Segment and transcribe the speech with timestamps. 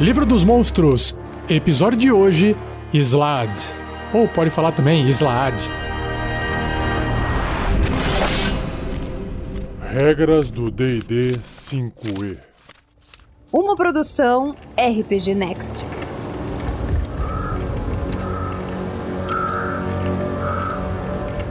[0.00, 1.12] Livro dos Monstros,
[1.50, 2.56] episódio de hoje,
[2.94, 3.50] Slad.
[4.14, 5.60] Ou pode falar também Slad.
[9.88, 12.38] Regras do D&D 5e.
[13.52, 15.84] Uma produção RPG Next.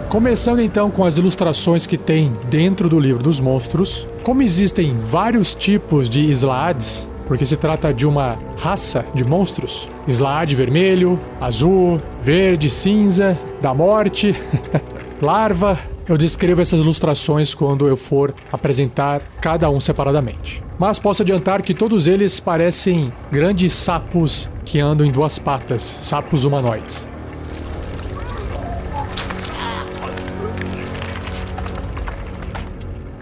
[0.08, 4.08] Começando então com as ilustrações que tem dentro do livro dos monstros.
[4.24, 10.54] Como existem vários tipos de Slads, porque se trata de uma raça de monstros, Slad
[10.56, 14.36] vermelho, azul, verde, cinza, da morte,
[15.22, 15.78] larva,
[16.08, 20.64] eu descrevo essas ilustrações quando eu for apresentar cada um separadamente.
[20.80, 26.46] Mas posso adiantar que todos eles parecem grandes sapos que andam em duas patas, sapos
[26.46, 27.08] humanoides.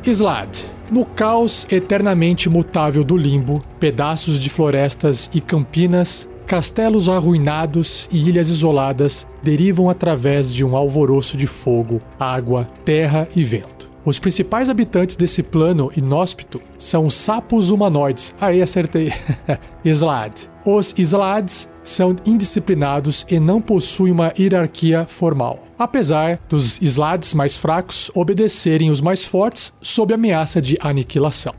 [0.03, 0.74] Slad.
[0.89, 8.49] No caos eternamente mutável do limbo, pedaços de florestas e campinas, castelos arruinados e ilhas
[8.49, 13.89] isoladas derivam através de um alvoroço de fogo, água, terra e vento.
[14.05, 18.35] Os principais habitantes desse plano inóspito são os sapos humanoides.
[18.39, 19.11] Aí acertei.
[19.83, 20.47] Slad.
[20.63, 28.09] Os Slads são indisciplinados e não possuem uma hierarquia formal apesar dos Slads mais fracos
[28.13, 31.53] obedecerem os mais fortes sob ameaça de aniquilação.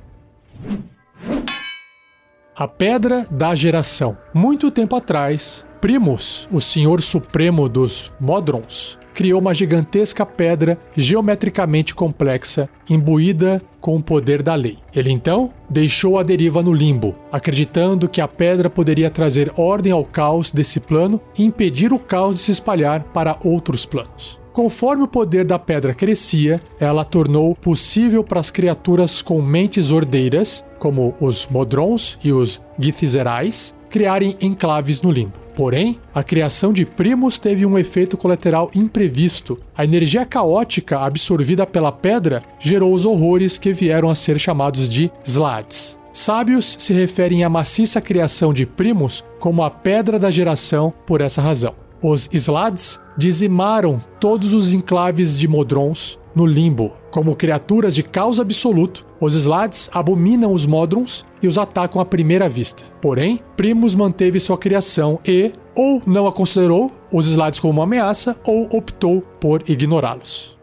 [2.55, 4.17] A Pedra da Geração.
[4.33, 12.69] Muito tempo atrás, Primus, o senhor supremo dos Modrons, criou uma gigantesca pedra geometricamente complexa,
[12.89, 14.77] imbuída com o poder da lei.
[14.95, 20.05] Ele então deixou a deriva no limbo, acreditando que a pedra poderia trazer ordem ao
[20.05, 24.39] caos desse plano e impedir o caos de se espalhar para outros planos.
[24.53, 30.63] Conforme o poder da pedra crescia, ela tornou possível para as criaturas com mentes ordeiras,
[30.79, 35.46] como os Modrons e os Githizerais, criarem enclaves no limbo.
[35.57, 39.59] Porém, a criação de primos teve um efeito colateral imprevisto.
[39.75, 45.11] A energia caótica absorvida pela pedra gerou os horrores que vieram a ser chamados de
[45.25, 45.99] Slads.
[46.13, 51.41] Sábios se referem à maciça criação de primos como a pedra da geração por essa
[51.41, 51.75] razão.
[52.03, 56.93] Os Slads dizimaram todos os enclaves de Modrons no limbo.
[57.11, 62.47] Como criaturas de caos absoluto, os Slads abominam os Modrons e os atacam à primeira
[62.49, 62.85] vista.
[63.01, 68.37] Porém, Primus manteve sua criação e, ou não a considerou os Slads como uma ameaça,
[68.45, 70.57] ou optou por ignorá-los.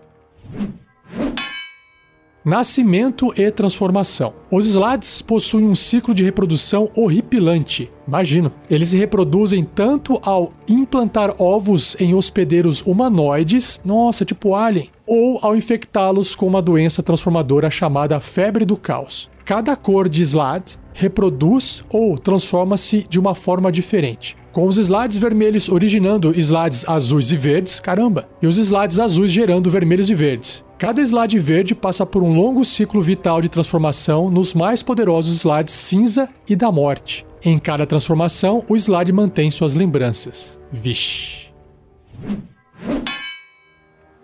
[2.46, 4.34] Nascimento e transformação.
[4.52, 7.90] Os Slads possuem um ciclo de reprodução horripilante.
[8.06, 8.52] Imagino.
[8.70, 15.56] Eles se reproduzem tanto ao implantar ovos em hospedeiros humanoides, nossa, tipo alien, ou ao
[15.56, 19.30] infectá-los com uma doença transformadora chamada febre do caos.
[19.46, 25.68] Cada cor de Slad reproduz ou transforma-se de uma forma diferente com os slides vermelhos
[25.68, 30.64] originando slides azuis e verdes, caramba, e os slides azuis gerando vermelhos e verdes.
[30.84, 35.74] Cada slide verde passa por um longo ciclo vital de transformação nos mais poderosos slides
[35.74, 37.26] cinza e da morte.
[37.42, 40.60] Em cada transformação, o slide mantém suas lembranças.
[40.74, 41.54] Vixe.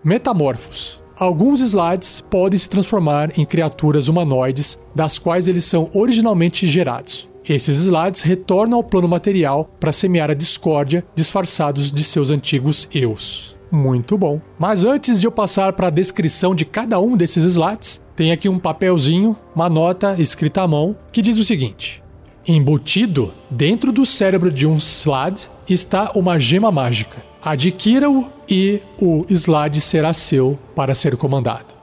[0.03, 1.01] Metamorfos.
[1.17, 7.29] Alguns slides podem se transformar em criaturas humanoides, das quais eles são originalmente gerados.
[7.47, 13.57] Esses slides retornam ao plano material para semear a discórdia disfarçados de seus antigos eus.
[13.71, 14.41] Muito bom.
[14.57, 18.49] Mas antes de eu passar para a descrição de cada um desses slides, tem aqui
[18.49, 22.03] um papelzinho, uma nota escrita à mão, que diz o seguinte:
[22.47, 27.17] Embutido dentro do cérebro de um slide está uma gema mágica.
[27.41, 31.75] Adquira-o e o slide será seu para ser comandado.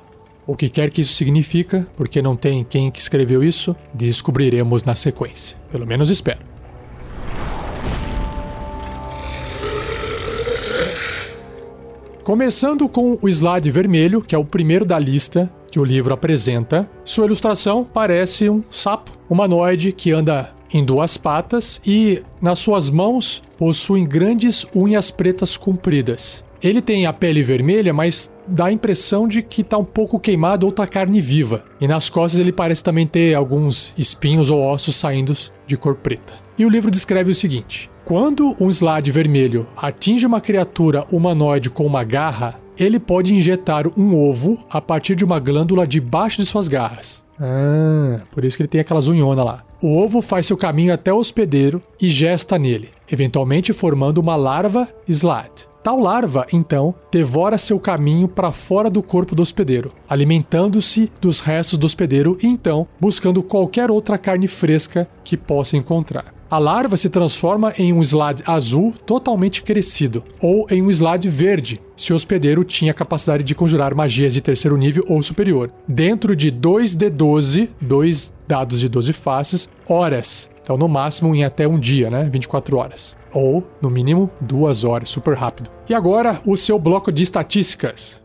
[0.47, 4.95] O que quer que isso significa, porque não tem quem que escreveu isso, descobriremos na
[4.95, 5.57] sequência.
[5.71, 6.41] Pelo menos espero.
[12.27, 16.91] Começando com o slide vermelho, que é o primeiro da lista que o livro apresenta,
[17.05, 23.45] sua ilustração parece um sapo humanoide que anda em duas patas e nas suas mãos
[23.57, 26.45] possui grandes unhas pretas compridas.
[26.61, 30.67] Ele tem a pele vermelha, mas dá a impressão de que tá um pouco queimado
[30.67, 31.63] ou tá carne viva.
[31.81, 35.33] E nas costas ele parece também ter alguns espinhos ou ossos saindo
[35.65, 36.35] de cor preta.
[36.59, 41.85] E o livro descreve o seguinte: quando um slide vermelho atinge uma criatura humanoide com
[41.85, 46.69] uma garra, ele pode injetar um ovo a partir de uma glândula debaixo de suas
[46.69, 47.25] garras.
[47.37, 49.65] Ah, por isso que ele tem aquelas unhonas lá.
[49.83, 54.89] O ovo faz seu caminho até o hospedeiro e gesta nele, eventualmente formando uma larva
[55.09, 55.67] slide.
[55.83, 61.77] Tal larva, então, devora seu caminho para fora do corpo do hospedeiro, alimentando-se dos restos
[61.77, 66.36] do hospedeiro e então buscando qualquer outra carne fresca que possa encontrar.
[66.49, 71.81] A larva se transforma em um slide azul totalmente crescido, ou em um slide verde,
[71.97, 76.53] se o hospedeiro tinha capacidade de conjurar magias de terceiro nível ou superior, dentro de
[76.53, 80.49] 2d12, dois dados de 12 faces, horas.
[80.63, 82.29] Então, no máximo em até um dia, né?
[82.33, 83.17] 24 horas.
[83.33, 85.69] Ou, no mínimo, duas horas, super rápido.
[85.89, 88.23] E agora, o seu bloco de estatísticas.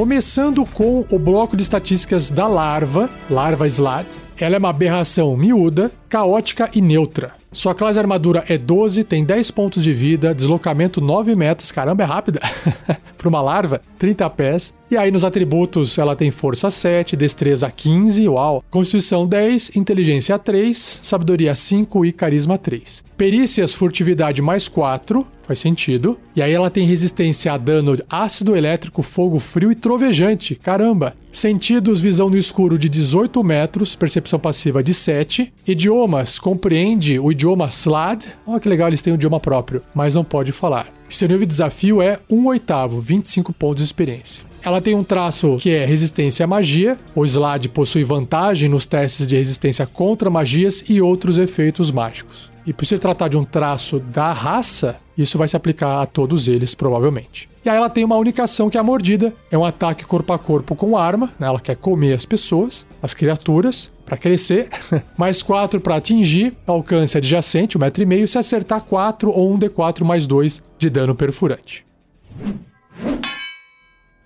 [0.00, 4.16] Começando com o bloco de estatísticas da larva, larva Slat.
[4.38, 7.34] Ela é uma aberração miúda, caótica e neutra.
[7.52, 12.06] Sua classe armadura é 12, tem 10 pontos de vida, deslocamento 9 metros, caramba, é
[12.06, 12.40] rápida.
[13.18, 14.72] Para uma larva, 30 pés.
[14.90, 21.00] E aí nos atributos ela tem força 7, destreza 15, uau, constituição 10, inteligência 3,
[21.02, 23.04] sabedoria 5 e carisma 3.
[23.18, 26.16] Perícias, furtividade mais 4, faz sentido.
[26.36, 30.54] E aí ela tem resistência a dano ácido, elétrico, fogo, frio e trovejante.
[30.54, 31.16] Caramba!
[31.32, 35.52] Sentidos, visão no escuro de 18 metros, percepção passiva de 7.
[35.66, 38.26] Idiomas, compreende o idioma Slad.
[38.46, 40.86] Olha que legal, eles têm um idioma próprio, mas não pode falar.
[41.08, 44.44] Seu nível de desafio é 1 oitavo, 25 pontos de experiência.
[44.62, 46.96] Ela tem um traço que é resistência à magia.
[47.14, 52.50] O Slad possui vantagem nos testes de resistência contra magias e outros efeitos mágicos.
[52.66, 56.48] E por se tratar de um traço da raça, isso vai se aplicar a todos
[56.48, 57.48] eles, provavelmente.
[57.64, 59.34] E aí ela tem uma única ação que é a mordida.
[59.50, 61.30] É um ataque corpo a corpo com arma.
[61.38, 61.46] Né?
[61.46, 64.68] Ela quer comer as pessoas, as criaturas, para crescer.
[65.16, 66.56] mais 4 para atingir.
[66.66, 68.26] Alcance adjacente, 1,5m.
[68.26, 71.84] Se acertar 4 ou 1d4 mais 2 de dano perfurante.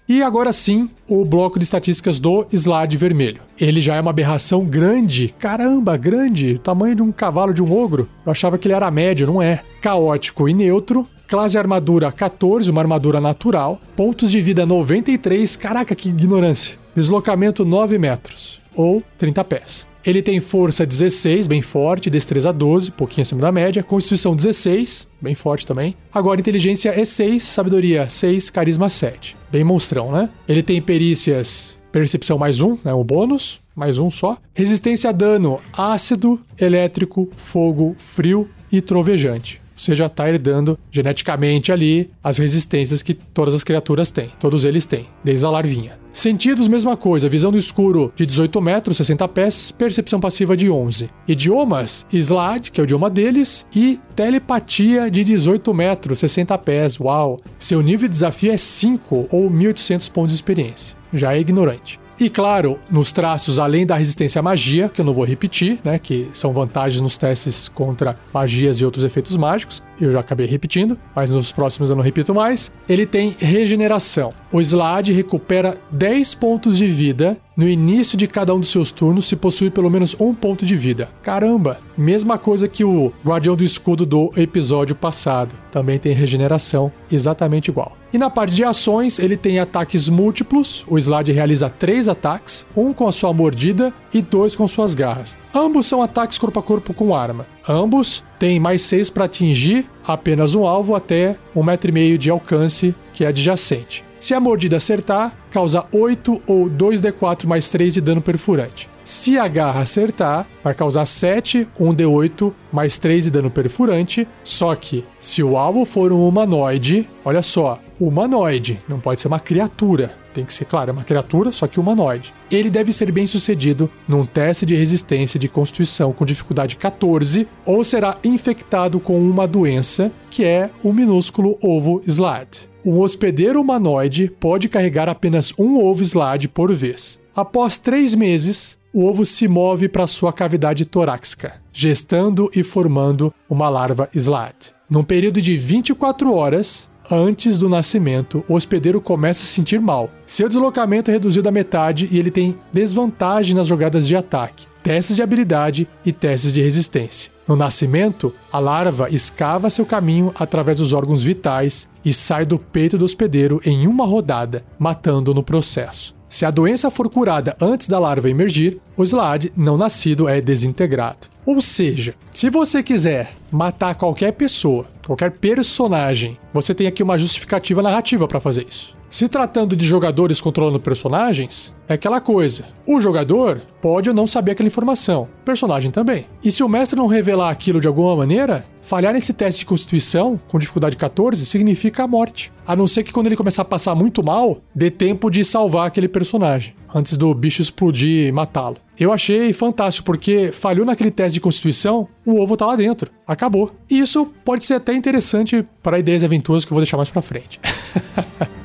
[0.06, 3.40] E agora sim, o bloco de estatísticas do slide vermelho.
[3.58, 8.08] Ele já é uma aberração grande, caramba, grande, tamanho de um cavalo de um ogro.
[8.24, 9.62] Eu achava que ele era médio, não é.
[9.80, 13.80] Caótico e neutro, Classe armadura 14, uma armadura natural.
[13.96, 15.56] Pontos de vida 93.
[15.56, 16.78] Caraca, que ignorância.
[16.94, 19.93] Deslocamento 9 metros, ou 30 pés.
[20.04, 25.34] Ele tem força 16, bem forte, destreza 12, pouquinho acima da média, constituição 16, bem
[25.34, 25.96] forte também.
[26.12, 29.34] Agora inteligência é 6, sabedoria 6, carisma 7.
[29.50, 30.28] Bem monstrão, né?
[30.46, 34.36] Ele tem perícias percepção mais um, né, o bônus, mais um só.
[34.52, 42.10] Resistência a dano ácido, elétrico, fogo, frio e trovejante você já está herdando geneticamente ali
[42.22, 44.30] as resistências que todas as criaturas têm.
[44.38, 45.98] Todos eles têm, desde a larvinha.
[46.12, 47.28] Sentidos, mesma coisa.
[47.28, 49.72] Visão no escuro de 18 metros, 60 pés.
[49.72, 51.10] Percepção passiva de 11.
[51.26, 53.66] Idiomas, Slad, que é o idioma deles.
[53.74, 57.00] E telepatia de 18 metros, 60 pés.
[57.00, 57.40] Uau!
[57.58, 60.96] Seu nível de desafio é 5 ou 1800 pontos de experiência.
[61.12, 61.98] Já é ignorante.
[62.18, 65.98] E claro, nos traços, além da resistência à magia, que eu não vou repetir, né?
[65.98, 69.82] Que são vantagens nos testes contra magias e outros efeitos mágicos.
[70.00, 72.72] Eu já acabei repetindo, mas nos próximos eu não repito mais.
[72.88, 74.32] Ele tem regeneração.
[74.52, 79.26] O Slade recupera 10 pontos de vida no início de cada um dos seus turnos
[79.26, 81.08] se possui pelo menos um ponto de vida.
[81.22, 81.78] Caramba!
[81.96, 85.54] Mesma coisa que o Guardião do Escudo do episódio passado.
[85.70, 87.96] Também tem regeneração, exatamente igual.
[88.12, 90.84] E na parte de ações, ele tem ataques múltiplos.
[90.88, 95.36] O Slade realiza três ataques, um com a sua mordida e dois com suas garras.
[95.52, 97.46] Ambos são ataques corpo a corpo com arma.
[97.68, 102.30] Ambos têm mais seis para atingir apenas um alvo até um metro e meio de
[102.30, 104.04] alcance, que é adjacente.
[104.24, 108.88] Se a mordida acertar, causa 8 ou 2d4 mais 3 de dano perfurante.
[109.04, 114.26] Se a garra acertar, vai causar 7, 1d8 mais 3 de dano perfurante.
[114.42, 119.38] Só que, se o alvo for um humanoide, olha só, humanoide, não pode ser uma
[119.38, 120.14] criatura.
[120.32, 122.32] Tem que ser, claro, é uma criatura, só que humanoide.
[122.50, 127.84] Ele deve ser bem sucedido num teste de resistência de constituição com dificuldade 14 ou
[127.84, 132.72] será infectado com uma doença que é o minúsculo ovo Slad.
[132.84, 137.18] Um hospedeiro humanoide pode carregar apenas um ovo Slad por vez.
[137.34, 143.70] Após três meses, o ovo se move para sua cavidade torácica, gestando e formando uma
[143.70, 144.54] larva Slad.
[144.88, 150.08] Num período de 24 horas, Antes do nascimento, o hospedeiro começa a se sentir mal.
[150.26, 155.16] Seu deslocamento é reduzido à metade e ele tem desvantagem nas jogadas de ataque, testes
[155.16, 157.32] de habilidade e testes de resistência.
[157.48, 162.98] No nascimento, a larva escava seu caminho através dos órgãos vitais e sai do peito
[162.98, 166.14] do hospedeiro em uma rodada, matando no processo.
[166.28, 171.28] Se a doença for curada antes da larva emergir, o Slade não nascido é desintegrado.
[171.46, 177.82] Ou seja, se você quiser matar qualquer pessoa, qualquer personagem, você tem aqui uma justificativa
[177.82, 178.93] narrativa para fazer isso.
[179.14, 182.64] Se tratando de jogadores controlando personagens, é aquela coisa.
[182.84, 186.26] O jogador pode ou não saber aquela informação, o personagem também.
[186.42, 190.36] E se o mestre não revelar aquilo de alguma maneira, falhar nesse teste de constituição
[190.48, 192.52] com dificuldade 14 significa a morte.
[192.66, 195.86] A não ser que quando ele começar a passar muito mal, dê tempo de salvar
[195.86, 198.78] aquele personagem antes do bicho explodir e matá-lo.
[198.98, 203.12] Eu achei fantástico, porque falhou naquele teste de constituição, o ovo tá lá dentro.
[203.28, 203.70] Acabou.
[203.88, 207.60] Isso pode ser até interessante para ideias aventuras que eu vou deixar mais pra frente.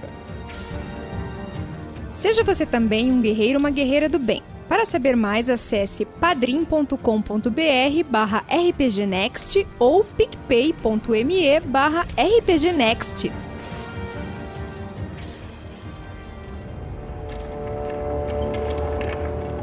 [2.19, 4.43] Seja você também um guerreiro ou uma guerreira do bem.
[4.67, 6.95] Para saber mais, acesse padrim.com.br
[8.07, 13.31] barra rpgnext ou picpay.me barra rpgnext.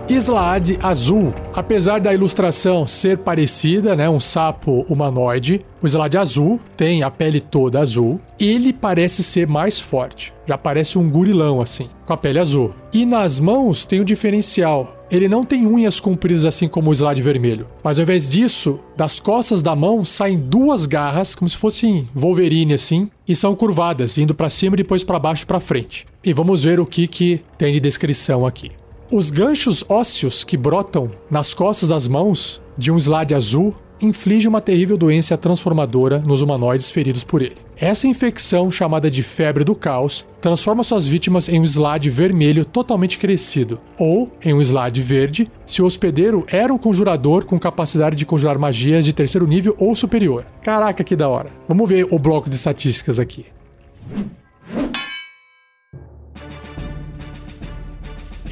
[0.09, 1.46] Islade azul.
[1.57, 7.41] Apesar da ilustração ser parecida, né, um sapo humanoide, o Islade azul tem a pele
[7.41, 8.21] toda azul.
[8.39, 10.35] Ele parece ser mais forte.
[10.47, 12.75] Já parece um gurilão assim, com a pele azul.
[12.93, 15.07] E nas mãos tem um diferencial.
[15.11, 19.19] Ele não tem unhas compridas assim como o Slade vermelho, mas ao invés disso, das
[19.19, 24.35] costas da mão saem duas garras, como se fossem Wolverine assim, e são curvadas, indo
[24.35, 26.07] para cima e depois para baixo para frente.
[26.23, 28.73] E vamos ver o que, que tem de descrição aqui.
[29.11, 34.61] Os ganchos ósseos que brotam nas costas das mãos de um Slade azul infligem uma
[34.61, 37.57] terrível doença transformadora nos humanoides feridos por ele.
[37.77, 43.17] Essa infecção, chamada de febre do caos, transforma suas vítimas em um Slade vermelho totalmente
[43.17, 48.27] crescido, ou em um Slade verde, se o hospedeiro era um conjurador com capacidade de
[48.27, 50.45] conjurar magias de terceiro nível ou superior.
[50.63, 51.51] Caraca, que da hora.
[51.69, 53.47] Vamos ver o bloco de estatísticas aqui.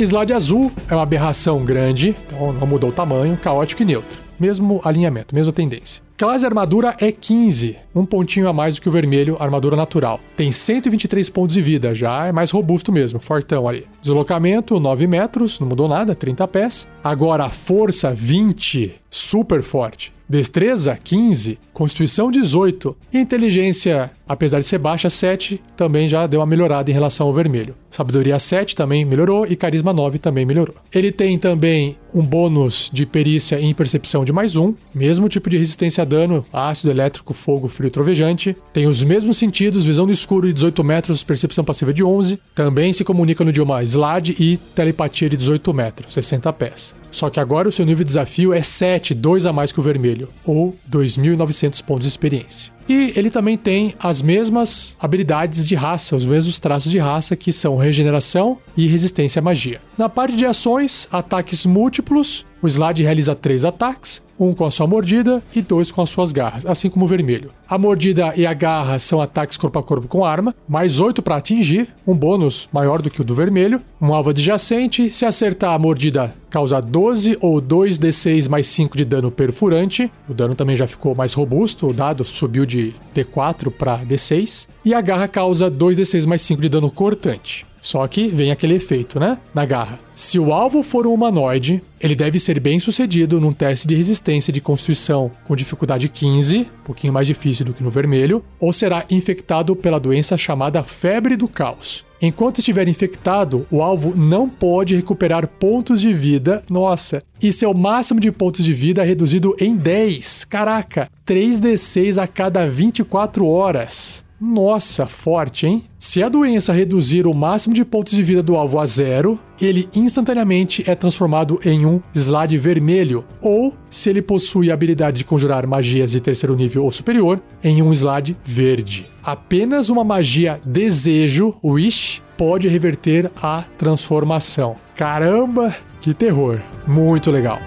[0.02, 4.18] Slide azul é uma aberração grande, então não mudou o tamanho, caótico e neutro.
[4.38, 6.02] Mesmo alinhamento, mesma tendência.
[6.16, 10.20] Classe armadura é 15, um pontinho a mais do que o vermelho, armadura natural.
[10.36, 13.86] Tem 123 pontos de vida, já é mais robusto mesmo, fortão ali.
[14.00, 16.88] Deslocamento 9 metros, não mudou nada, 30 pés.
[17.02, 20.13] Agora força 20, super forte.
[20.28, 26.46] Destreza 15, Constituição 18 e inteligência, apesar de ser baixa 7, também já deu uma
[26.46, 27.74] melhorada em relação ao vermelho.
[27.90, 30.74] Sabedoria 7 também melhorou e carisma 9 também melhorou.
[30.92, 35.58] Ele tem também um bônus de perícia em percepção de mais um, mesmo tipo de
[35.58, 38.56] resistência a dano, ácido, elétrico, fogo, frio trovejante.
[38.72, 42.40] Tem os mesmos sentidos, visão no escuro de 18 metros, percepção passiva de 11.
[42.54, 46.94] Também se comunica no idioma Slade e telepatia de 18 metros, 60 pés.
[47.14, 49.82] Só que agora o seu nível de desafio é 7, 2 a mais que o
[49.84, 52.72] vermelho, ou 2.900 pontos de experiência.
[52.88, 57.52] E ele também tem as mesmas habilidades de raça, os mesmos traços de raça que
[57.52, 59.80] são regeneração e resistência à magia.
[59.96, 64.86] Na parte de ações, ataques múltiplos, o Slade realiza três ataques, um com a sua
[64.86, 67.50] mordida e dois com as suas garras, assim como o vermelho.
[67.68, 71.36] A mordida e a garra são ataques corpo a corpo com arma, mais 8 para
[71.36, 73.82] atingir, um bônus maior do que o do vermelho.
[74.00, 79.30] Um alvo adjacente, se acertar a mordida, causa 12 ou 2d6 mais 5 de dano
[79.30, 80.10] perfurante.
[80.28, 82.73] O dano também já ficou mais robusto, o dado subiu de
[83.14, 84.68] d4 para d6.
[84.84, 87.66] E a garra causa 2d6 mais 5 de dano cortante.
[87.84, 89.36] Só que vem aquele efeito, né?
[89.52, 90.00] Na garra.
[90.14, 94.50] Se o alvo for um humanoide, ele deve ser bem sucedido num teste de resistência
[94.50, 99.04] de constituição com dificuldade 15, um pouquinho mais difícil do que no vermelho, ou será
[99.10, 102.06] infectado pela doença chamada febre do caos.
[102.26, 106.62] Enquanto estiver infectado, o alvo não pode recuperar pontos de vida.
[106.70, 110.46] Nossa, e seu máximo de pontos de vida é reduzido em 10.
[110.46, 114.23] Caraca, 3d6 a cada 24 horas.
[114.46, 115.84] Nossa, forte, hein?
[115.98, 119.88] Se a doença reduzir o máximo de pontos de vida do alvo a zero, ele
[119.94, 125.66] instantaneamente é transformado em um slide vermelho, ou, se ele possui a habilidade de conjurar
[125.66, 129.06] magias de terceiro nível ou superior, em um slide verde.
[129.22, 134.76] Apenas uma magia desejo, wish, pode reverter a transformação.
[134.94, 136.60] Caramba, que terror!
[136.86, 137.58] Muito legal.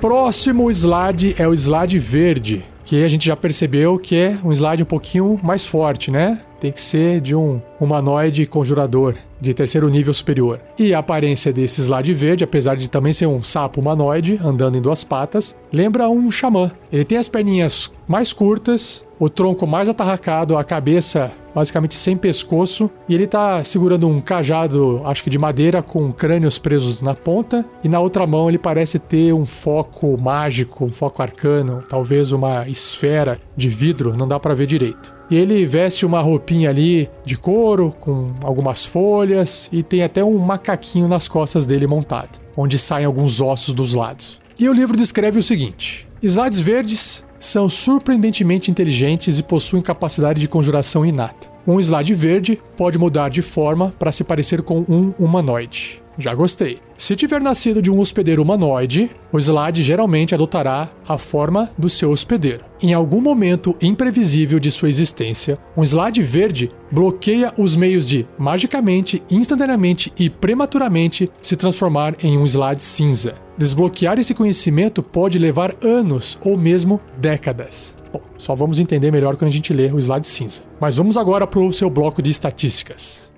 [0.00, 4.82] Próximo slide é o slide verde, que a gente já percebeu que é um slide
[4.82, 6.40] um pouquinho mais forte, né?
[6.58, 10.58] Tem que ser de um humanoide conjurador de terceiro nível superior.
[10.78, 14.80] E a aparência desse slide verde, apesar de também ser um sapo humanoide andando em
[14.80, 16.72] duas patas, lembra um xamã.
[16.90, 22.90] Ele tem as perninhas mais curtas, o tronco mais atarracado, a cabeça basicamente sem pescoço,
[23.08, 27.66] e ele tá segurando um cajado, acho que de madeira, com crânios presos na ponta,
[27.84, 32.66] e na outra mão ele parece ter um foco mágico, um foco arcano, talvez uma
[32.66, 35.14] esfera de vidro, não dá para ver direito.
[35.30, 40.38] E ele veste uma roupinha ali de couro, com algumas folhas, e tem até um
[40.38, 44.40] macaquinho nas costas dele montado, onde saem alguns ossos dos lados.
[44.58, 50.46] E o livro descreve o seguinte: Slides verdes são surpreendentemente inteligentes e possuem capacidade de
[50.46, 51.50] conjuração inata.
[51.66, 55.99] Um slide verde pode mudar de forma para se parecer com um humanoide.
[56.18, 56.78] Já gostei.
[56.96, 62.10] Se tiver nascido de um hospedeiro humanoide, o Slade geralmente adotará a forma do seu
[62.10, 62.64] hospedeiro.
[62.82, 69.22] Em algum momento imprevisível de sua existência, um Slade verde bloqueia os meios de, magicamente,
[69.30, 73.34] instantaneamente e prematuramente, se transformar em um Slade cinza.
[73.56, 77.96] Desbloquear esse conhecimento pode levar anos ou mesmo décadas.
[78.12, 80.62] Bom, só vamos entender melhor quando a gente ler o slide cinza.
[80.80, 83.30] Mas vamos agora para o seu bloco de estatísticas.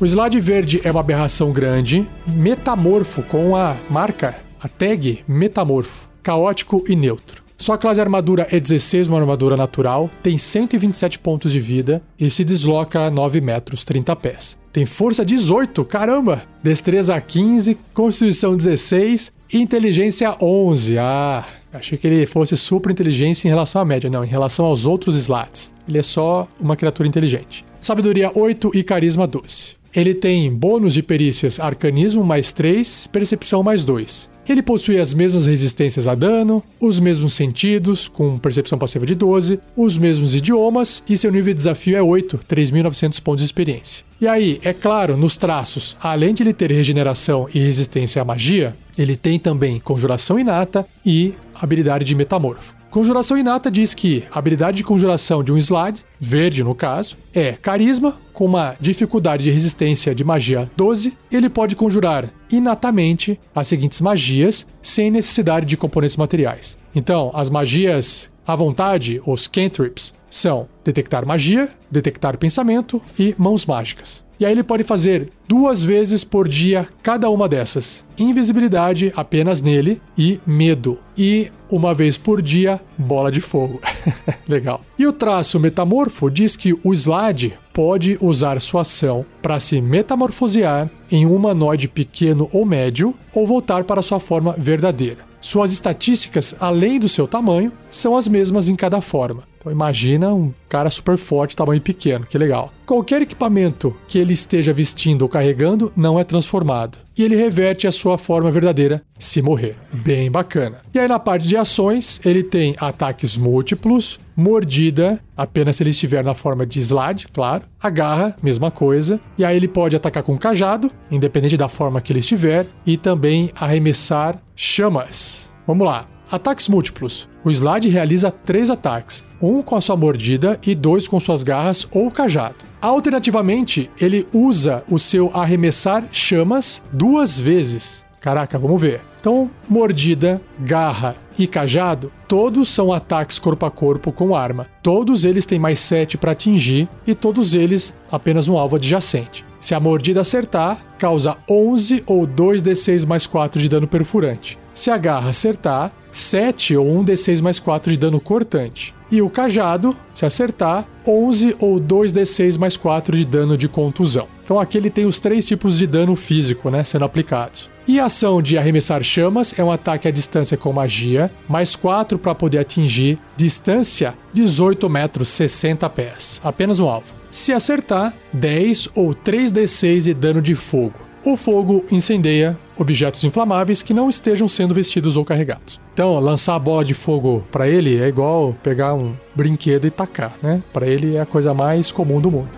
[0.00, 6.84] O slide verde é uma aberração grande, metamorfo com a marca, a tag metamorfo, caótico
[6.86, 7.42] e neutro.
[7.56, 12.44] Sua classe armadura é 16, uma armadura natural, tem 127 pontos de vida e se
[12.44, 14.56] desloca a 9 metros 30 pés.
[14.72, 16.42] Tem força 18, caramba!
[16.62, 20.96] Destreza 15, constituição 16, inteligência 11.
[20.96, 24.86] Ah, achei que ele fosse super inteligência em relação à média, não, em relação aos
[24.86, 25.72] outros slats.
[25.88, 27.64] Ele é só uma criatura inteligente.
[27.80, 29.77] Sabedoria 8 e carisma 12.
[29.94, 34.30] Ele tem bônus de perícias arcanismo mais 3, percepção mais 2.
[34.48, 39.60] Ele possui as mesmas resistências a dano, os mesmos sentidos, com percepção passiva de 12,
[39.76, 44.04] os mesmos idiomas e seu nível de desafio é 8, 3.900 pontos de experiência.
[44.18, 48.74] E aí, é claro, nos traços, além de ele ter regeneração e resistência à magia,
[48.96, 52.77] ele tem também conjuração inata e habilidade de metamorfo.
[52.90, 57.52] Conjuração inata diz que a habilidade de conjuração de um slide, verde no caso, é
[57.52, 61.16] carisma, com uma dificuldade de resistência de magia 12.
[61.30, 66.78] Ele pode conjurar inatamente as seguintes magias, sem necessidade de componentes materiais.
[66.94, 74.24] Então, as magias à vontade, os cantrips, são detectar magia, detectar pensamento e mãos mágicas.
[74.40, 78.06] E aí ele pode fazer duas vezes por dia cada uma dessas.
[78.16, 80.98] Invisibilidade apenas nele e medo.
[81.16, 83.80] E uma vez por dia, bola de fogo.
[84.46, 84.80] Legal.
[84.96, 90.88] E o traço metamorfo diz que o Slade pode usar sua ação para se metamorfosear
[91.10, 95.26] em um humanoide pequeno ou médio ou voltar para sua forma verdadeira.
[95.40, 99.44] Suas estatísticas, além do seu tamanho, são as mesmas em cada forma.
[99.58, 102.72] Então imagina um cara super forte, tamanho pequeno, que legal.
[102.86, 106.98] Qualquer equipamento que ele esteja vestindo ou carregando não é transformado.
[107.16, 109.76] E ele reverte a sua forma verdadeira se morrer.
[109.92, 110.80] Bem bacana.
[110.94, 116.24] E aí na parte de ações, ele tem ataques múltiplos, mordida, apenas se ele estiver
[116.24, 117.64] na forma de slide, claro.
[117.82, 119.20] Agarra, mesma coisa.
[119.36, 123.50] E aí ele pode atacar com cajado, independente da forma que ele estiver, e também
[123.56, 125.52] arremessar chamas.
[125.66, 126.06] Vamos lá.
[126.30, 127.26] Ataques múltiplos.
[127.42, 131.88] O Slade realiza três ataques, um com a sua mordida e dois com suas garras
[131.90, 132.56] ou cajado.
[132.82, 138.04] Alternativamente, ele usa o seu arremessar chamas duas vezes.
[138.20, 139.00] Caraca, vamos ver.
[139.20, 144.66] Então, mordida, garra e cajado, todos são ataques corpo a corpo com arma.
[144.82, 149.46] Todos eles têm mais 7 para atingir e todos eles apenas um alvo adjacente.
[149.58, 154.58] Se a mordida acertar, causa 11 ou 2d6 mais 4 de dano perfurante.
[154.78, 158.94] Se a garra acertar, 7 ou 1d6 mais 4 de dano cortante.
[159.10, 164.28] E o cajado, se acertar, 11 ou 2d6 mais 4 de dano de contusão.
[164.44, 167.68] Então aqui ele tem os três tipos de dano físico, né, sendo aplicados.
[167.88, 172.16] E a ação de arremessar chamas é um ataque à distância com magia, mais 4
[172.16, 177.16] para poder atingir distância 18 metros 60 pés, apenas um alvo.
[177.32, 181.07] Se acertar, 10 ou 3d6 de dano de fogo.
[181.28, 185.78] O fogo incendeia objetos inflamáveis que não estejam sendo vestidos ou carregados.
[185.92, 190.32] Então, lançar a bola de fogo para ele é igual pegar um brinquedo e tacar,
[190.42, 190.62] né?
[190.72, 192.48] Para ele é a coisa mais comum do mundo.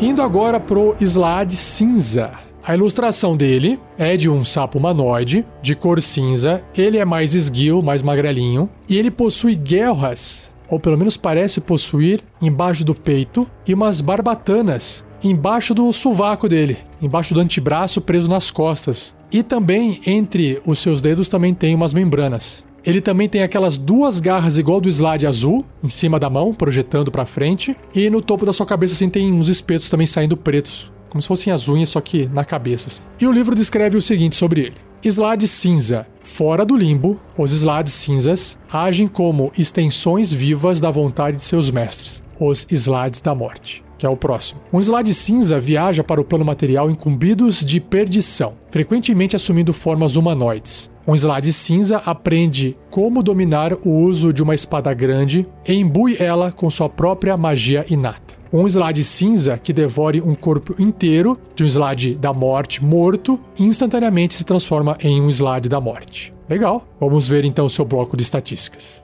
[0.00, 2.30] Indo agora pro Slade cinza.
[2.64, 6.62] A ilustração dele é de um sapo humanoide, de cor cinza.
[6.74, 8.66] Ele é mais esguio, mais magrelinho.
[8.88, 15.06] E ele possui guerras ou pelo menos parece possuir, embaixo do peito e umas barbatanas
[15.22, 19.14] embaixo do sovaco dele, embaixo do antebraço preso nas costas.
[19.30, 22.64] E também entre os seus dedos também tem umas membranas.
[22.84, 27.10] Ele também tem aquelas duas garras igual do slide azul em cima da mão, projetando
[27.10, 30.92] para frente, e no topo da sua cabeça assim tem uns espetos também saindo pretos,
[31.10, 32.86] como se fossem as unhas só que na cabeça.
[32.86, 33.02] Assim.
[33.20, 36.06] E o livro descreve o seguinte sobre ele: Slade cinza.
[36.20, 42.22] Fora do limbo, os slades cinzas agem como extensões vivas da vontade de seus mestres,
[42.38, 44.60] os slades da morte, que é o próximo.
[44.72, 50.90] Um slade cinza viaja para o plano material incumbidos de perdição, frequentemente assumindo formas humanoides.
[51.06, 56.50] Um slade cinza aprende como dominar o uso de uma espada grande e imbui ela
[56.50, 58.37] com sua própria magia inata.
[58.52, 64.34] Um slide cinza que devore um corpo inteiro de um slide da morte morto instantaneamente
[64.34, 66.32] se transforma em um slide da morte.
[66.48, 66.86] Legal.
[66.98, 69.02] Vamos ver então o seu bloco de estatísticas.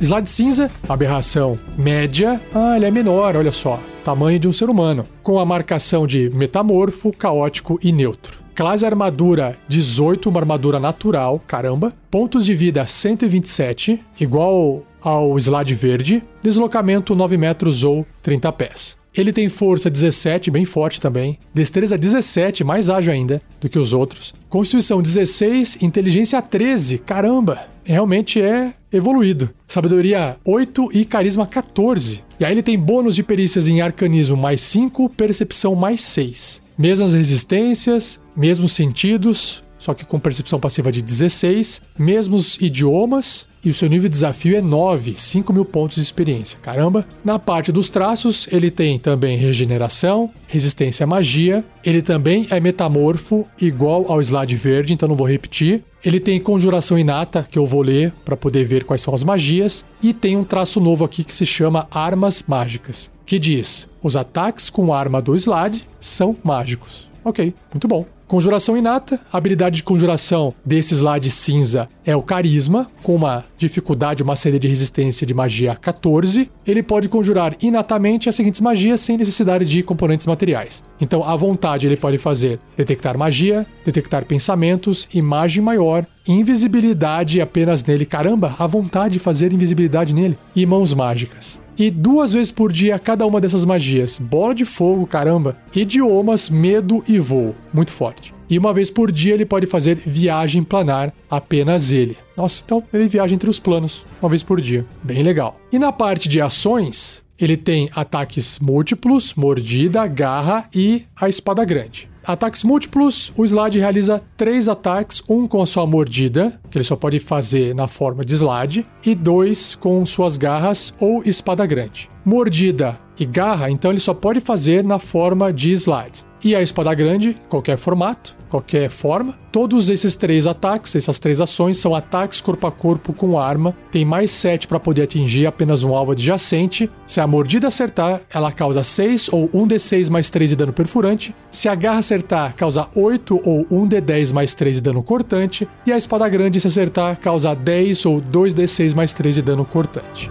[0.00, 2.40] Slide cinza, aberração média.
[2.52, 3.78] Ah, ele é menor, olha só.
[4.04, 5.04] Tamanho de um ser humano.
[5.22, 8.41] Com a marcação de metamorfo, caótico e neutro.
[8.54, 11.92] Classe armadura 18, uma armadura natural, caramba.
[12.10, 16.22] Pontos de vida 127, igual ao slide verde.
[16.42, 19.02] Deslocamento 9 metros ou 30 pés.
[19.14, 21.38] Ele tem força 17, bem forte também.
[21.52, 24.34] Destreza 17, mais ágil ainda do que os outros.
[24.48, 26.98] Constituição 16, inteligência 13.
[26.98, 29.50] Caramba, realmente é evoluído.
[29.68, 32.24] Sabedoria 8 e carisma 14.
[32.40, 36.61] E aí ele tem bônus de perícias em arcanismo mais 5, percepção mais 6.
[36.76, 43.74] Mesmas resistências, mesmos sentidos, só que com percepção passiva de 16, mesmos idiomas, e o
[43.74, 46.58] seu nível de desafio é 9, 5 mil pontos de experiência.
[46.60, 47.06] Caramba!
[47.24, 53.46] Na parte dos traços, ele tem também regeneração, resistência à magia, ele também é metamorfo,
[53.60, 55.84] igual ao slide verde, então não vou repetir.
[56.04, 59.84] Ele tem conjuração inata, que eu vou ler para poder ver quais são as magias,
[60.02, 64.68] e tem um traço novo aqui que se chama Armas Mágicas, que diz: os ataques
[64.68, 67.10] com arma do slide são mágicos.
[67.24, 68.04] Ok, muito bom.
[68.32, 74.22] Conjuração inata, a habilidade de conjuração desse slide cinza é o carisma, com uma dificuldade,
[74.22, 76.50] uma série de resistência de magia 14.
[76.66, 80.82] Ele pode conjurar inatamente as seguintes magias sem necessidade de componentes materiais.
[80.98, 88.06] Então, à vontade, ele pode fazer detectar magia, detectar pensamentos, imagem maior, invisibilidade apenas nele.
[88.06, 90.38] Caramba, à vontade de fazer invisibilidade nele.
[90.56, 94.16] E mãos mágicas e duas vezes por dia cada uma dessas magias.
[94.16, 95.56] Bola de fogo, caramba.
[95.74, 97.56] Idiomas, medo e voo.
[97.74, 98.32] Muito forte.
[98.48, 102.16] E uma vez por dia ele pode fazer viagem planar, apenas ele.
[102.36, 104.86] Nossa, então ele viaja entre os planos, uma vez por dia.
[105.02, 105.58] Bem legal.
[105.72, 112.11] E na parte de ações, ele tem ataques múltiplos, mordida, garra e a espada grande.
[112.24, 116.94] Ataques múltiplos, o slide realiza três ataques, um com a sua mordida, que ele só
[116.94, 122.08] pode fazer na forma de slide, e dois com suas garras ou espada grande.
[122.24, 126.24] Mordida e garra, então ele só pode fazer na forma de slide.
[126.42, 129.34] E a espada grande, qualquer formato qualquer forma.
[129.50, 133.74] Todos esses três ataques, essas três ações, são ataques corpo a corpo com arma.
[133.90, 136.90] Tem mais 7 para poder atingir apenas um alvo adjacente.
[137.06, 141.34] Se a mordida acertar, ela causa 6 ou 1d6 mais 3 de dano perfurante.
[141.50, 145.66] Se a garra acertar, causa 8 ou 1d10 mais 3 de dano cortante.
[145.86, 150.28] E a espada grande, se acertar, causa 10 ou 2d6 mais 3 de dano cortante.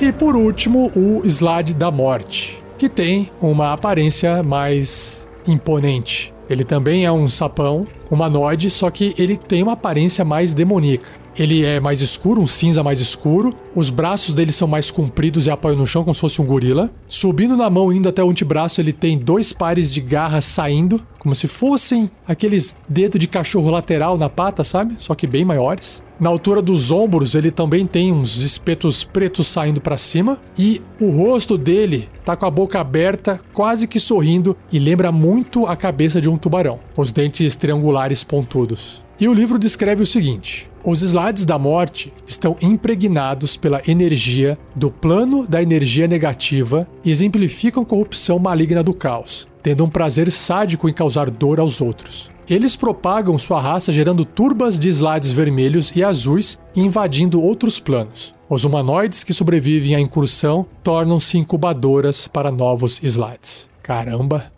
[0.00, 6.32] E por último, o Slade da Morte, que tem uma aparência mais imponente.
[6.48, 11.08] Ele também é um sapão humanoide, só que ele tem uma aparência mais demoníaca.
[11.38, 13.54] Ele é mais escuro, um cinza mais escuro.
[13.72, 16.90] Os braços dele são mais compridos e apoiam no chão como se fosse um gorila.
[17.06, 21.36] Subindo na mão, indo até o antebraço, ele tem dois pares de garras saindo, como
[21.36, 24.96] se fossem aqueles dedos de cachorro lateral na pata, sabe?
[24.98, 26.02] Só que bem maiores.
[26.18, 31.10] Na altura dos ombros, ele também tem uns espetos pretos saindo para cima e o
[31.10, 36.20] rosto dele tá com a boca aberta, quase que sorrindo e lembra muito a cabeça
[36.20, 39.06] de um tubarão, os dentes triangulares pontudos.
[39.20, 44.90] E o livro descreve o seguinte: os slides da morte estão impregnados pela energia do
[44.90, 50.88] plano da energia negativa e exemplificam a corrupção maligna do caos, tendo um prazer sádico
[50.88, 52.30] em causar dor aos outros.
[52.48, 58.34] Eles propagam sua raça gerando turbas de slides vermelhos e azuis e invadindo outros planos.
[58.48, 63.68] Os humanoides que sobrevivem à incursão tornam-se incubadoras para novos slides.
[63.82, 64.50] Caramba!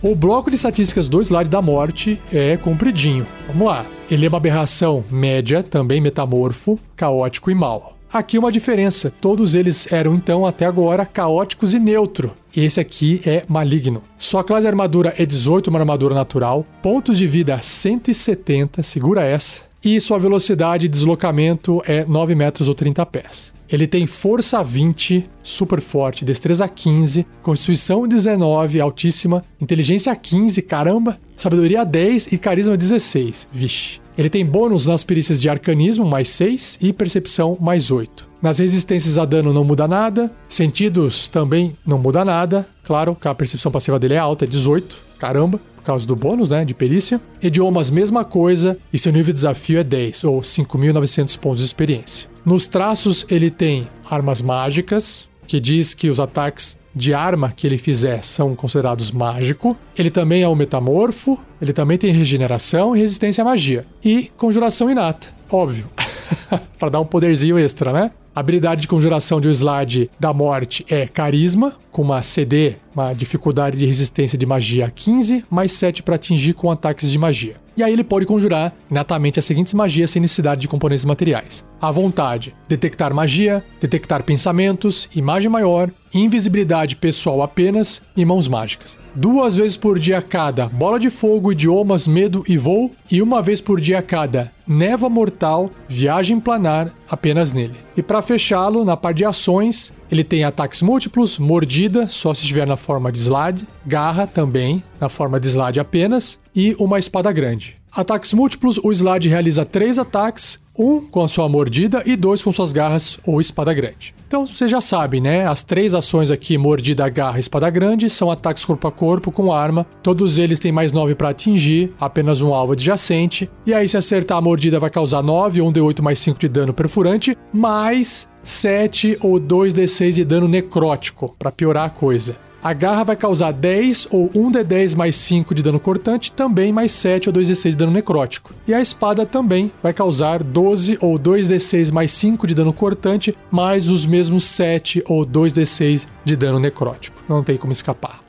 [0.00, 3.26] O bloco de estatísticas do slide da morte é compridinho.
[3.48, 3.84] Vamos lá.
[4.08, 7.96] Ele é uma aberração média, também metamorfo, caótico e mal.
[8.12, 12.32] Aqui uma diferença: todos eles eram então até agora caóticos e neutro.
[12.56, 14.00] Esse aqui é maligno.
[14.16, 16.64] Sua classe de armadura é 18, uma armadura natural.
[16.80, 19.62] Pontos de vida 170, segura essa.
[19.84, 23.57] E sua velocidade de deslocamento é 9 metros ou 30 pés.
[23.70, 31.84] Ele tem força 20, super forte, destreza 15, constituição 19, altíssima, inteligência 15, caramba, sabedoria
[31.84, 33.48] 10 e carisma 16.
[33.52, 34.00] Vixe.
[34.16, 38.28] Ele tem bônus nas perícias de arcanismo, mais 6, e percepção, mais 8.
[38.42, 42.66] Nas resistências a dano não muda nada, sentidos também não muda nada.
[42.82, 46.64] Claro que a percepção passiva dele é alta, é 18, caramba, causa do bônus, né,
[46.64, 47.20] de perícia.
[47.42, 52.28] Idiomas, mesma coisa, e seu nível de desafio é 10, ou 5.900 pontos de experiência.
[52.44, 57.78] Nos traços, ele tem armas mágicas, que diz que os ataques de arma que ele
[57.78, 59.76] fizer são considerados mágico.
[59.96, 63.86] Ele também é um metamorfo, ele também tem regeneração e resistência à magia.
[64.04, 65.88] E conjuração inata, óbvio.
[66.78, 68.10] para dar um poderzinho extra, né?
[68.38, 73.12] A habilidade de conjuração de um slide da morte é carisma, com uma CD, uma
[73.12, 77.56] dificuldade de resistência de magia 15, mais 7 para atingir com ataques de magia.
[77.76, 81.64] E aí ele pode conjurar inatamente as seguintes magias sem necessidade de componentes materiais.
[81.80, 88.96] À vontade, detectar magia, detectar pensamentos, imagem maior, invisibilidade pessoal apenas e mãos mágicas.
[89.20, 93.60] Duas vezes por dia cada bola de fogo, idiomas, medo e voo, e uma vez
[93.60, 97.74] por dia cada névoa mortal, viagem planar apenas nele.
[97.96, 102.64] E para fechá-lo, na parte de ações, ele tem ataques múltiplos, mordida, só se estiver
[102.64, 107.76] na forma de slide, garra também, na forma de slide apenas, e uma espada grande.
[107.90, 112.52] Ataques múltiplos, o slide realiza três ataques, um com a sua mordida e dois com
[112.52, 114.14] suas garras ou espada grande.
[114.28, 115.46] Então você já sabe, né?
[115.46, 119.86] As três ações aqui, mordida, garra espada grande, são ataques corpo a corpo com arma.
[120.02, 123.50] Todos eles têm mais 9 para atingir, apenas um alvo adjacente.
[123.64, 126.48] E aí, se acertar a mordida, vai causar 9 ou um D8 mais 5 de
[126.48, 132.36] dano perfurante, mais 7 ou 2d6 de dano necrótico, para piorar a coisa.
[132.60, 137.28] A garra vai causar 10 ou 1d10 mais 5 de dano cortante, também mais 7
[137.28, 138.52] ou 2d6 de dano necrótico.
[138.66, 143.88] E a espada também vai causar 12 ou 2d6 mais 5 de dano cortante, mais
[143.88, 147.22] os mesmos 7 ou 2d6 de dano necrótico.
[147.28, 148.20] Não tem como escapar.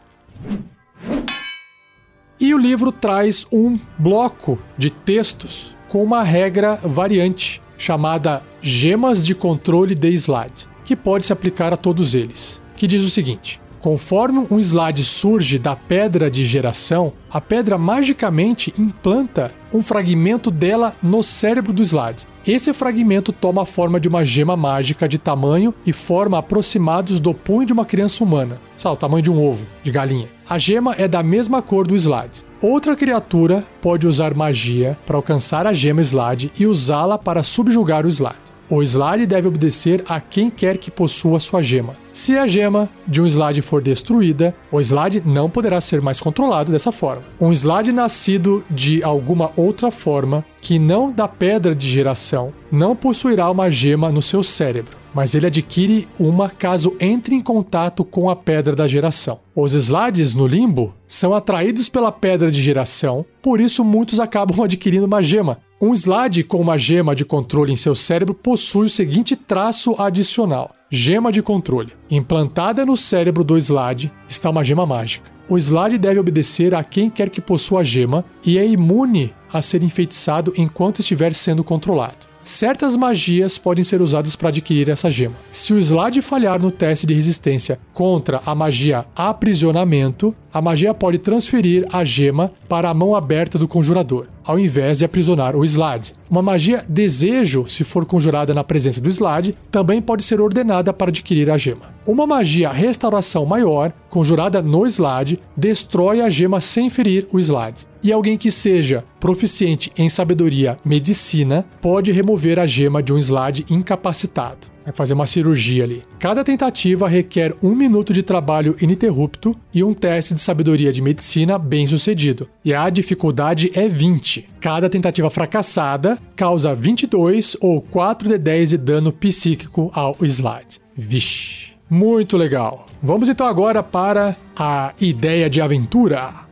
[2.40, 9.34] E o livro traz um bloco de textos com uma regra variante chamada Gemas de
[9.34, 14.46] Controle de Slide, que pode se aplicar a todos eles, que diz o seguinte: Conforme
[14.52, 21.24] um slide surge da pedra de geração, a pedra magicamente implanta um fragmento dela no
[21.24, 22.28] cérebro do slide.
[22.46, 27.34] Esse fragmento toma a forma de uma gema mágica de tamanho e forma aproximados do
[27.34, 30.28] punho de uma criança humana, sabe, o tamanho de um ovo de galinha.
[30.50, 32.44] A gema é da mesma cor do slide.
[32.62, 38.10] Outra criatura pode usar magia para alcançar a gema slide e usá-la para subjugar o
[38.10, 38.59] slide.
[38.70, 41.96] O slide deve obedecer a quem quer que possua sua gema.
[42.14, 46.72] Se a gema de um slide for destruída, o slide não poderá ser mais controlado
[46.72, 47.24] dessa forma.
[47.42, 53.50] Um slide nascido de alguma outra forma, que não da pedra de geração, não possuirá
[53.50, 58.36] uma gema no seu cérebro, mas ele adquire uma caso entre em contato com a
[58.36, 59.40] pedra da geração.
[59.56, 65.06] Os slides no limbo são atraídos pela pedra de geração, por isso muitos acabam adquirindo
[65.06, 69.36] uma gema, um slide com uma gema de controle em seu cérebro possui o seguinte
[69.36, 71.94] traço adicional: gema de controle.
[72.12, 75.32] Implantada no cérebro do slide está uma gema mágica.
[75.48, 79.62] O slide deve obedecer a quem quer que possua a gema e é imune a
[79.62, 82.28] ser enfeitiçado enquanto estiver sendo controlado.
[82.44, 85.36] Certas magias podem ser usadas para adquirir essa gema.
[85.52, 91.20] Se o slide falhar no teste de resistência contra a magia aprisionamento, a magia pode
[91.20, 96.16] transferir a gema para a mão aberta do conjurador ao invés de aprisionar o Slade.
[96.28, 101.10] Uma magia desejo, se for conjurada na presença do Slade, também pode ser ordenada para
[101.10, 101.94] adquirir a gema.
[102.04, 107.86] Uma magia restauração maior, conjurada no Slade, destrói a gema sem ferir o Slade.
[108.02, 113.68] E alguém que seja proficiente em sabedoria medicina pode remover a gema de um Slade
[113.70, 114.79] incapacitado.
[114.90, 116.02] Vai fazer uma cirurgia ali.
[116.18, 121.60] Cada tentativa requer um minuto de trabalho ininterrupto e um teste de sabedoria de medicina
[121.60, 122.50] bem sucedido.
[122.66, 124.50] E a dificuldade é 20.
[124.60, 130.82] Cada tentativa fracassada causa 22 ou 4 de 10 de dano psíquico ao slide.
[130.98, 131.70] Vixe.
[131.88, 132.88] Muito legal.
[133.02, 136.49] Vamos então agora para a ideia de aventura.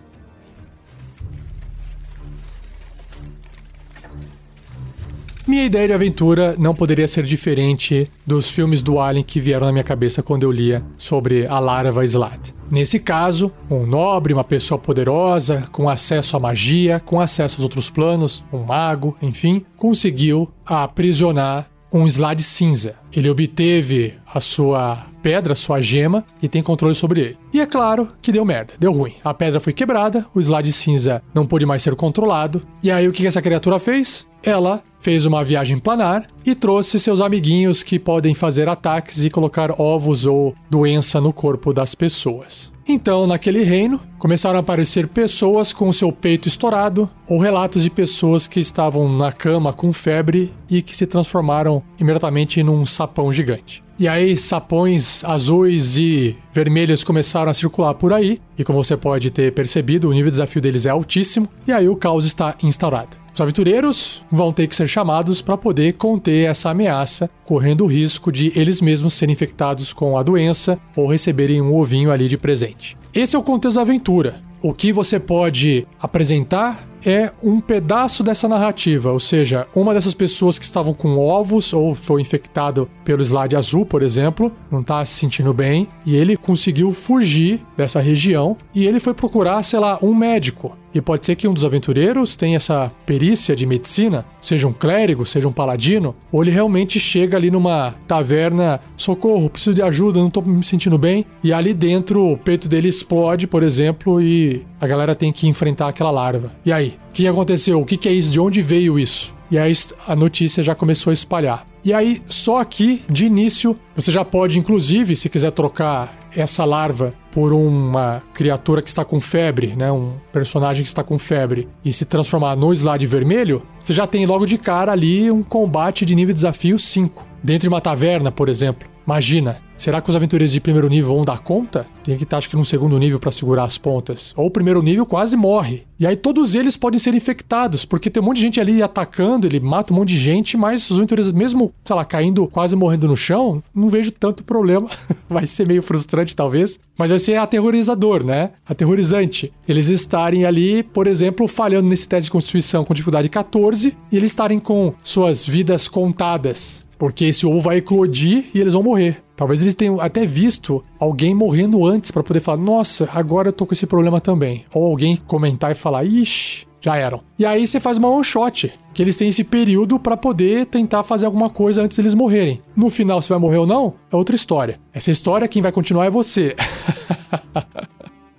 [5.48, 9.72] Minha ideia de aventura não poderia ser diferente dos filmes do Alien que vieram na
[9.72, 12.54] minha cabeça quando eu lia sobre a larva Slad.
[12.70, 17.90] Nesse caso, um nobre, uma pessoa poderosa, com acesso à magia, com acesso aos outros
[17.90, 22.96] planos, um mago, enfim, conseguiu aprisionar um slide cinza.
[23.12, 27.38] Ele obteve a sua pedra, a sua gema, e tem controle sobre ele.
[27.54, 29.16] E é claro que deu merda, deu ruim.
[29.24, 32.62] A pedra foi quebrada, o slide cinza não pôde mais ser controlado.
[32.82, 34.28] E aí o que essa criatura fez?
[34.44, 39.82] Ela fez uma viagem planar e trouxe seus amiguinhos que podem fazer ataques e colocar
[39.82, 42.72] ovos ou doença no corpo das pessoas.
[42.90, 48.48] Então, naquele reino, começaram a aparecer pessoas com seu peito estourado, ou relatos de pessoas
[48.48, 53.84] que estavam na cama com febre e que se transformaram imediatamente num sapão gigante.
[54.00, 59.32] E aí, sapões azuis e vermelhos começaram a circular por aí, e como você pode
[59.32, 63.18] ter percebido, o nível de desafio deles é altíssimo, e aí o caos está instaurado.
[63.34, 68.32] Os aventureiros vão ter que ser chamados para poder conter essa ameaça, correndo o risco
[68.32, 72.98] de eles mesmos serem infectados com a doença ou receberem um ovinho ali de presente.
[73.14, 74.42] Esse é o contexto da aventura.
[74.60, 80.60] O que você pode apresentar é um pedaço dessa narrativa, ou seja, uma dessas pessoas
[80.60, 85.14] que estavam com ovos ou foi infectado pelo slide azul, por exemplo, não está se
[85.14, 90.14] sentindo bem e ele conseguiu fugir dessa região e ele foi procurar, sei lá, um
[90.14, 90.76] médico.
[90.94, 95.26] E pode ser que um dos aventureiros tenha essa perícia de medicina, seja um clérigo,
[95.26, 100.30] seja um paladino, ou ele realmente chega ali numa taverna, socorro, preciso de ajuda, não
[100.30, 104.88] tô me sentindo bem, e ali dentro o peito dele explode, por exemplo, e a
[104.88, 106.52] galera tem que enfrentar aquela larva.
[106.66, 106.98] E aí?
[107.10, 107.82] O que aconteceu?
[107.82, 108.32] O que é isso?
[108.32, 109.36] De onde veio isso?
[109.50, 109.72] E aí
[110.06, 111.66] a notícia já começou a espalhar.
[111.84, 117.14] E aí, só aqui, de início, você já pode, inclusive, se quiser trocar essa larva
[117.32, 121.94] por uma criatura que está com febre, né, um personagem que está com febre, e
[121.94, 126.14] se transformar no slide vermelho, você já tem logo de cara ali um combate de
[126.14, 127.26] nível desafio 5.
[127.42, 128.90] Dentro de uma taverna, por exemplo.
[129.08, 131.88] Imagina, será que os aventureiros de primeiro nível vão dar conta?
[132.04, 134.34] Tem que estar, acho que, num segundo nível para segurar as pontas.
[134.36, 135.84] Ou o primeiro nível quase morre.
[135.98, 139.48] E aí todos eles podem ser infectados, porque tem um monte de gente ali atacando,
[139.48, 143.08] ele mata um monte de gente, mas os aventureiros, mesmo, sei lá, caindo, quase morrendo
[143.08, 144.90] no chão, não vejo tanto problema.
[145.30, 148.52] vai ser meio frustrante, talvez, mas vai ser aterrorizador, né?
[148.68, 149.54] Aterrorizante.
[149.66, 154.34] Eles estarem ali, por exemplo, falhando nesse teste de constituição com dificuldade 14 e eles
[154.34, 156.86] estarem com suas vidas contadas.
[156.98, 159.22] Porque esse ovo vai eclodir e eles vão morrer.
[159.36, 163.66] Talvez eles tenham até visto alguém morrendo antes para poder falar: Nossa, agora eu tô
[163.66, 164.66] com esse problema também.
[164.74, 167.22] Ou alguém comentar e falar: Ixi, já eram.
[167.38, 171.04] E aí você faz uma one shot, que eles têm esse período para poder tentar
[171.04, 172.60] fazer alguma coisa antes deles morrerem.
[172.76, 174.80] No final, se vai morrer ou não, é outra história.
[174.94, 176.56] Essa história, quem vai continuar é você.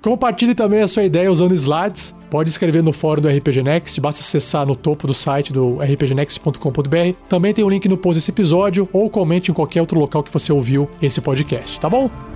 [0.01, 2.15] Compartilhe também a sua ideia usando slides.
[2.31, 7.17] Pode escrever no fórum do RPG Next, basta acessar no topo do site do rpgnext.com.br.
[7.29, 10.23] Também tem o um link no post desse episódio ou comente em qualquer outro local
[10.23, 12.28] que você ouviu esse podcast, tá bom?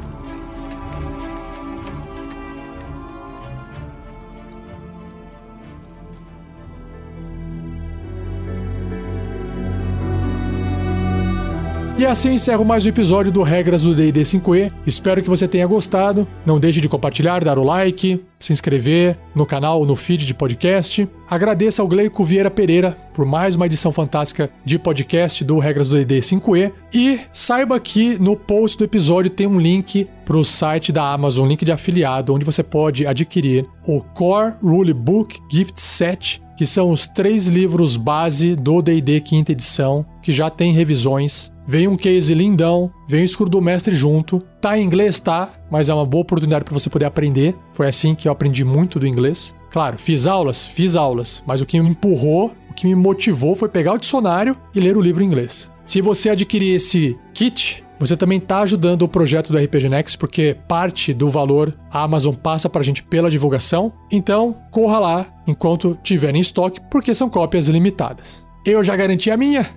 [12.12, 14.70] Assim encerro mais um episódio do Regras do D&D 5e.
[14.86, 16.28] Espero que você tenha gostado.
[16.44, 21.08] Não deixe de compartilhar, dar o like, se inscrever no canal, no feed de podcast.
[21.26, 25.96] Agradeço ao Gleico Vieira Pereira por mais uma edição fantástica de podcast do Regras do
[25.96, 26.70] D&D 5e.
[26.92, 31.48] E saiba que no post do episódio tem um link para o site da Amazon,
[31.48, 37.08] link de afiliado, onde você pode adquirir o Core Rulebook Gift Set que são os
[37.08, 42.88] três livros base do D&D quinta edição, que já tem revisões Vem um case lindão,
[43.08, 44.40] vem o escudo do mestre junto.
[44.60, 47.56] Tá em inglês, tá, mas é uma boa oportunidade para você poder aprender.
[47.72, 49.54] Foi assim que eu aprendi muito do inglês.
[49.70, 53.68] Claro, fiz aulas, fiz aulas, mas o que me empurrou, o que me motivou foi
[53.68, 55.70] pegar o dicionário e ler o livro em inglês.
[55.84, 60.56] Se você adquirir esse kit, você também está ajudando o projeto do RPG Next, porque
[60.66, 63.92] parte do valor a Amazon passa para a gente pela divulgação.
[64.10, 68.44] Então, corra lá enquanto tiver em estoque, porque são cópias limitadas.
[68.64, 69.68] Eu já garanti a minha,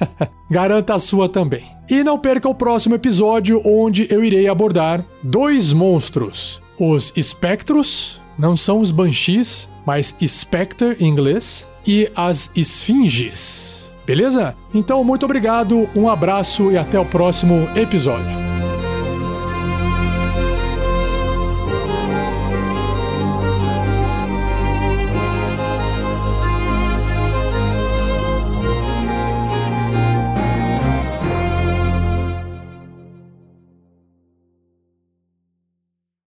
[0.50, 1.64] garanta a sua também.
[1.88, 8.56] E não perca o próximo episódio, onde eu irei abordar dois monstros: os espectros, não
[8.56, 13.83] são os banshees, mas spectre em inglês, e as esfinges.
[14.06, 14.54] Beleza?
[14.72, 18.53] Então, muito obrigado, um abraço e até o próximo episódio.